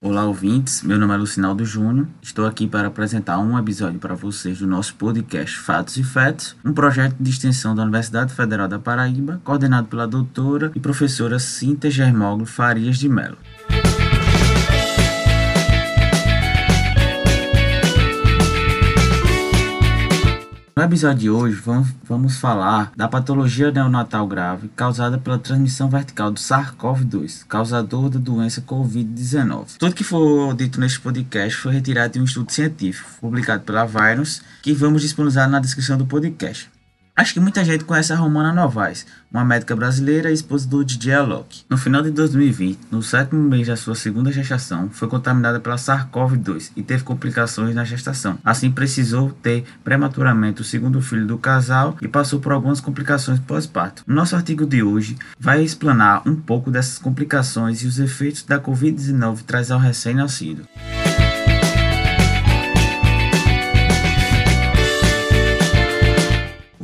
[0.00, 0.82] Olá, ouvintes.
[0.82, 2.08] Meu nome é Lucinaldo Júnior.
[2.20, 6.72] Estou aqui para apresentar um episódio para vocês do nosso podcast Fatos e Fetos, um
[6.72, 12.44] projeto de extensão da Universidade Federal da Paraíba, coordenado pela doutora e professora Cíntia Germoglu
[12.44, 13.38] Farias de Mello.
[20.94, 26.38] Episódio de hoje, vamos, vamos falar da patologia neonatal grave causada pela transmissão vertical do
[26.38, 29.76] SARS-CoV-2, causador da doença Covid-19.
[29.76, 34.40] Tudo que for dito neste podcast foi retirado de um estudo científico publicado pela Virus,
[34.62, 36.70] que vamos disponibilizar na descrição do podcast.
[37.16, 41.14] Acho que muita gente conhece a Romana Novaes, uma médica brasileira e esposa do DJ
[41.14, 41.62] Alok.
[41.70, 46.72] No final de 2020, no sétimo mês da sua segunda gestação, foi contaminada pela SARS-CoV-2
[46.74, 48.36] e teve complicações na gestação.
[48.44, 54.02] Assim, precisou ter prematuramente o segundo filho do casal e passou por algumas complicações pós-parto.
[54.08, 58.58] No nosso artigo de hoje, vai explanar um pouco dessas complicações e os efeitos da
[58.58, 60.66] Covid-19 traz ao recém-nascido.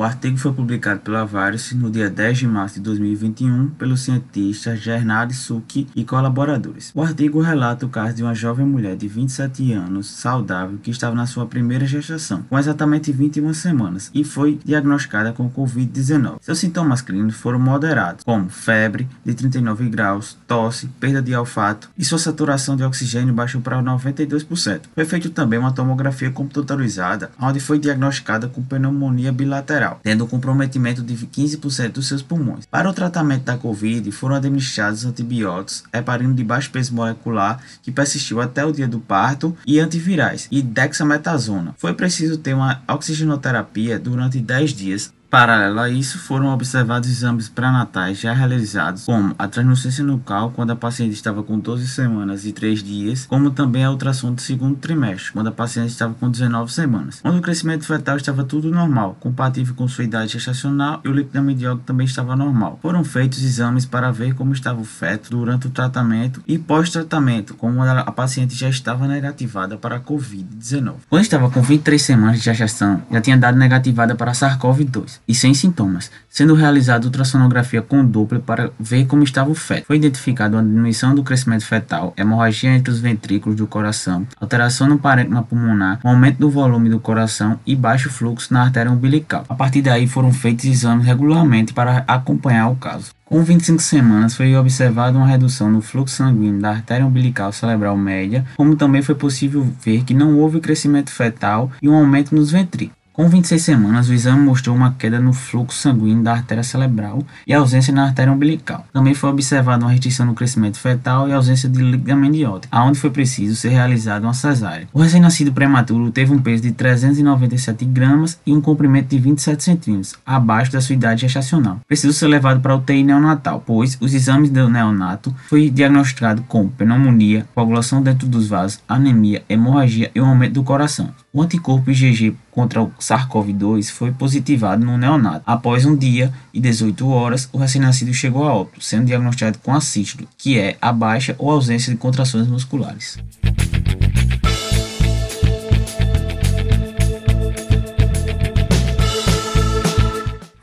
[0.00, 4.74] O artigo foi publicado pela Various no dia 10 de março de 2021 pelo cientista
[4.74, 6.90] Gernard Suki e colaboradores.
[6.94, 11.14] O artigo relata o caso de uma jovem mulher de 27 anos, saudável, que estava
[11.14, 16.36] na sua primeira gestação, com exatamente 21 semanas, e foi diagnosticada com Covid-19.
[16.40, 22.06] Seus sintomas clínicos foram moderados, como febre de 39 graus, tosse, perda de olfato, e
[22.06, 24.80] sua saturação de oxigênio baixou para 92%.
[24.94, 31.02] Foi feito também uma tomografia computadorizada, onde foi diagnosticada com pneumonia bilateral tendo um comprometimento
[31.02, 32.66] de 15% dos seus pulmões.
[32.66, 38.40] Para o tratamento da Covid, foram administrados antibióticos, heparina de baixo peso molecular, que persistiu
[38.40, 41.74] até o dia do parto, e antivirais, e dexametasona.
[41.78, 48.18] Foi preciso ter uma oxigenoterapia durante 10 dias Paralelo a isso, foram observados exames pré-natais
[48.18, 52.82] já realizados, como a translucência nucal quando a paciente estava com 12 semanas e 3
[52.82, 57.20] dias, como também a ultrassom do segundo trimestre, quando a paciente estava com 19 semanas.
[57.22, 61.38] Quando o crescimento fetal estava tudo normal, compatível com sua idade gestacional e o líquido
[61.38, 62.80] amniótico também estava normal.
[62.82, 67.80] Foram feitos exames para ver como estava o feto durante o tratamento e pós-tratamento, como
[67.84, 70.94] a paciente já estava negativada para a Covid-19.
[71.08, 75.34] Quando estava com 23 semanas de gestação, já tinha dado negativada para a SARS-CoV-2 e
[75.34, 79.86] sem sintomas, sendo realizada ultrassonografia com Doppler para ver como estava o feto.
[79.86, 84.98] Foi identificado uma diminuição do crescimento fetal, hemorragia entre os ventrículos do coração, alteração no
[84.98, 89.44] parênquima pulmonar, um aumento do volume do coração e baixo fluxo na artéria umbilical.
[89.48, 93.10] A partir daí foram feitos exames regularmente para acompanhar o caso.
[93.24, 98.44] Com 25 semanas foi observada uma redução no fluxo sanguíneo da artéria umbilical cerebral média,
[98.56, 102.99] como também foi possível ver que não houve crescimento fetal e um aumento nos ventrículos.
[103.12, 107.52] Com 26 semanas, o exame mostrou uma queda no fluxo sanguíneo da artéria cerebral e
[107.52, 108.86] ausência na artéria umbilical.
[108.92, 113.10] Também foi observada uma restrição no crescimento fetal e ausência de líquido amniótico, aonde foi
[113.10, 114.86] preciso ser realizada uma cesárea.
[114.92, 120.14] O recém-nascido prematuro teve um peso de 397 gramas e um comprimento de 27 centímetros,
[120.24, 121.80] abaixo da sua idade gestacional.
[121.88, 126.68] Precisou ser levado para a UTI neonatal, pois os exames do neonato foi diagnosticado com
[126.68, 131.10] pneumonia, coagulação dentro dos vasos, anemia, hemorragia e um aumento do coração.
[131.32, 135.42] O anticorpo IgG contra o SARS-CoV-2 foi positivado no neonato.
[135.46, 140.28] Após um dia e 18 horas, o recém-nascido chegou a óbito, sendo diagnosticado com assístole,
[140.36, 143.18] que é a baixa ou ausência de contrações musculares.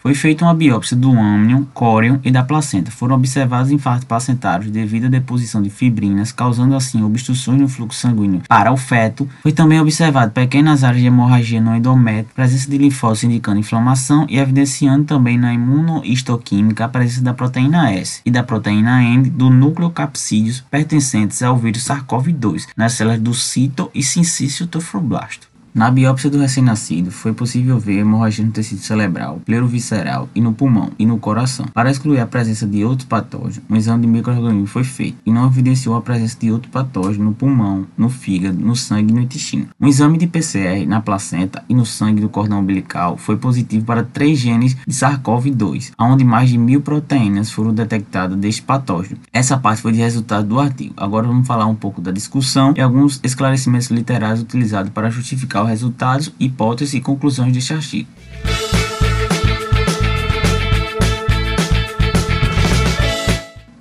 [0.08, 2.90] Foi feita uma biópsia do âmnion, córion e da placenta.
[2.90, 8.42] Foram observados infartos placentários devido à deposição de fibrinas, causando assim obstruções no fluxo sanguíneo
[8.48, 9.28] para o feto.
[9.44, 14.40] Foi também observado pequenas áreas de hemorragia no endométrio, presença de linfócitos indicando inflamação e
[14.40, 19.90] evidenciando também na imunohistoquímica a presença da proteína S e da proteína N do núcleo
[19.90, 25.57] capsídeos pertencentes ao vírus SARS-CoV-2 nas células do cito e sincício trofoblasto.
[25.78, 30.90] Na biópsia do recém-nascido, foi possível ver hemorragia no tecido cerebral, pleurovisceral e no pulmão
[30.98, 31.68] e no coração.
[31.72, 35.46] Para excluir a presença de outros patógenos, um exame de microorganismo foi feito e não
[35.46, 39.68] evidenciou a presença de outro patógeno no pulmão, no fígado, no sangue e no intestino.
[39.80, 44.02] Um exame de PCR na placenta e no sangue do cordão umbilical foi positivo para
[44.02, 49.20] três genes de SARS-CoV-2, onde mais de mil proteínas foram detectadas deste patógeno.
[49.32, 50.96] Essa parte foi de resultado do artigo.
[50.98, 56.32] Agora vamos falar um pouco da discussão e alguns esclarecimentos literários utilizados para justificar resultados,
[56.40, 58.10] hipóteses e conclusões deste artigo.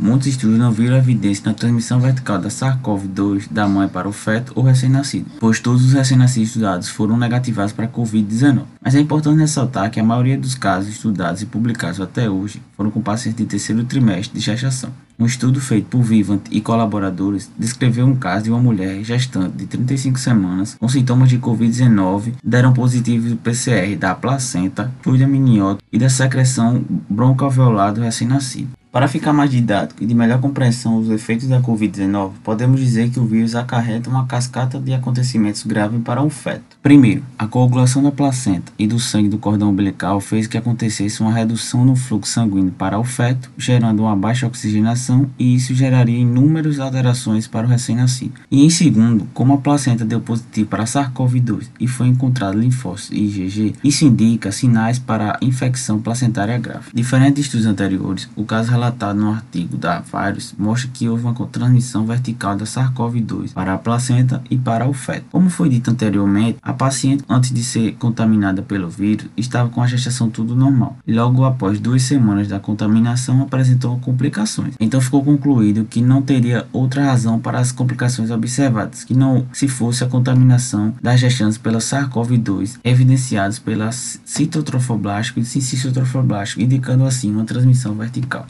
[0.06, 4.52] Muitos estudos não viram evidência na transmissão vertical da SARS-CoV-2 da mãe para o feto
[4.54, 8.62] ou recém-nascido, pois todos os recém-nascidos estudados foram negativados para a Covid-19.
[8.80, 12.88] Mas é importante ressaltar que a maioria dos casos estudados e publicados até hoje foram
[12.88, 14.90] com pacientes de terceiro trimestre de gestação.
[15.18, 19.66] Um estudo feito por Vivant e colaboradores descreveu um caso de uma mulher gestante de
[19.66, 25.98] 35 semanas com sintomas de Covid-19 deram positivo do PCR da placenta, fluido amniótico e
[25.98, 28.68] da secreção broncoalveolar do recém-nascido.
[28.96, 33.20] Para ficar mais didático e de melhor compreensão dos efeitos da Covid-19, podemos dizer que
[33.20, 36.78] o vírus acarreta uma cascata de acontecimentos graves para um feto.
[36.82, 41.30] Primeiro, a coagulação da placenta e do sangue do cordão umbilical fez que acontecesse uma
[41.30, 46.80] redução no fluxo sanguíneo para o feto, gerando uma baixa oxigenação e isso geraria inúmeras
[46.80, 48.40] alterações para o recém-nascido.
[48.50, 53.74] E em segundo, como a placenta deu positivo para SARS-CoV-2 e foi encontrado linfócitos IgG,
[53.84, 56.86] isso indica sinais para infecção placentária grave.
[56.94, 61.34] Diferente de estudos anteriores, o caso relatado no artigo da Virus mostra que houve uma
[61.46, 65.26] transmissão vertical da SARS-CoV-2 para a placenta e para o feto.
[65.30, 69.86] Como foi dito anteriormente, a paciente, antes de ser contaminada pelo vírus, estava com a
[69.86, 70.98] gestação tudo normal.
[71.06, 74.74] E logo após duas semanas da contaminação, apresentou complicações.
[74.78, 79.68] Então ficou concluído que não teria outra razão para as complicações observadas, que não se
[79.68, 87.44] fosse a contaminação das gestantes pela SARS-CoV-2, evidenciadas pela citotrofoblástico e cincitotrofoblástico, indicando assim uma
[87.44, 88.46] transmissão vertical.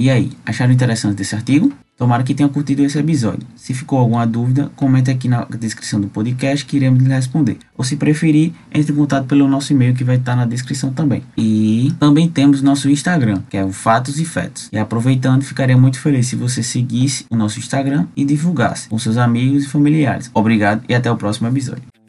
[0.00, 1.70] E aí, acharam interessante esse artigo?
[1.94, 3.46] Tomara que tenham curtido esse episódio.
[3.54, 7.58] Se ficou alguma dúvida, comente aqui na descrição do podcast que iremos lhe responder.
[7.76, 11.22] Ou se preferir, entre em contato pelo nosso e-mail que vai estar na descrição também.
[11.36, 14.70] E também temos nosso Instagram, que é o Fatos e Fetos.
[14.72, 19.18] E aproveitando, ficaria muito feliz se você seguisse o nosso Instagram e divulgasse com seus
[19.18, 20.30] amigos e familiares.
[20.32, 21.99] Obrigado e até o próximo episódio.